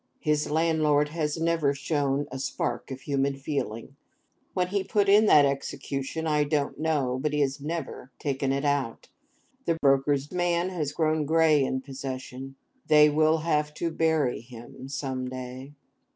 [0.19, 3.95] His landlord has never shown a spark of human feeling.
[4.55, 8.65] When he put in that execution I don't know, but he has never taken it
[8.65, 9.09] out.
[9.65, 12.55] The broker's man has grown grey in possession.
[12.87, 15.73] They will have to bury him some day.